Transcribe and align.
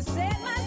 You 0.00 0.04
said 0.14 0.40
my 0.42 0.59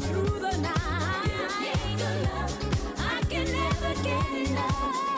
through 0.00 0.38
the 0.40 0.56
night. 0.58 1.24
You 1.24 1.64
gave 1.64 1.98
good 1.98 2.22
love. 2.22 2.52
I 2.98 3.22
can 3.28 3.44
never 3.44 4.02
get 4.02 4.50
enough. 4.50 5.17